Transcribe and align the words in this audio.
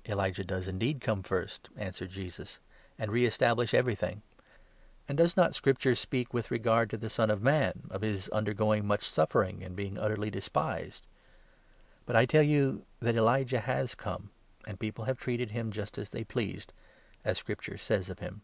"Elijah 0.04 0.44
does 0.44 0.68
indeed 0.68 1.00
come 1.00 1.22
first," 1.22 1.70
answered 1.74 2.10
Jesus, 2.10 2.60
"and 2.98 3.10
re 3.10 3.20
12 3.22 3.28
establish 3.28 3.72
everything; 3.72 4.20
and 5.08 5.16
does 5.16 5.34
not 5.34 5.54
Scripture 5.54 5.94
speak, 5.94 6.34
with 6.34 6.50
regard 6.50 6.90
to 6.90 6.98
the 6.98 7.08
Son 7.08 7.30
of 7.30 7.40
Man, 7.40 7.84
of 7.88 8.02
his 8.02 8.28
undergoing 8.28 8.84
much 8.86 9.04
suffering 9.08 9.62
and 9.62 9.74
being 9.74 9.96
utterly 9.96 10.28
despised? 10.28 11.06
But 12.04 12.16
I 12.16 12.26
tell 12.26 12.42
you 12.42 12.84
that 13.00 13.16
Elijah 13.16 13.60
has 13.60 13.94
come, 13.94 14.28
and 14.66 14.74
13 14.76 14.76
people 14.76 15.04
have 15.06 15.18
treated 15.18 15.52
him 15.52 15.72
just 15.72 15.96
as 15.96 16.10
they 16.10 16.22
pleased, 16.22 16.74
as 17.24 17.38
Scripture 17.38 17.78
says 17.78 18.10
of 18.10 18.18
him." 18.18 18.42